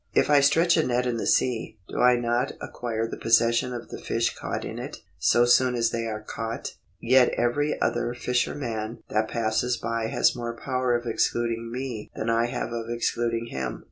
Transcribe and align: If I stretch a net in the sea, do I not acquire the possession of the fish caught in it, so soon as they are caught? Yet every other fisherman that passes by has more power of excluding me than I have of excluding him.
If 0.15 0.31
I 0.31 0.39
stretch 0.39 0.77
a 0.77 0.83
net 0.83 1.05
in 1.05 1.17
the 1.17 1.27
sea, 1.27 1.77
do 1.87 1.99
I 1.99 2.15
not 2.15 2.53
acquire 2.59 3.05
the 3.07 3.17
possession 3.19 3.71
of 3.71 3.89
the 3.89 3.99
fish 4.01 4.33
caught 4.33 4.65
in 4.65 4.79
it, 4.79 4.97
so 5.19 5.45
soon 5.45 5.75
as 5.75 5.91
they 5.91 6.07
are 6.07 6.23
caught? 6.23 6.73
Yet 6.99 7.29
every 7.37 7.79
other 7.79 8.15
fisherman 8.15 9.03
that 9.09 9.27
passes 9.29 9.77
by 9.77 10.07
has 10.07 10.35
more 10.35 10.55
power 10.57 10.95
of 10.95 11.05
excluding 11.05 11.71
me 11.71 12.09
than 12.15 12.31
I 12.31 12.47
have 12.47 12.71
of 12.71 12.89
excluding 12.89 13.49
him. 13.51 13.79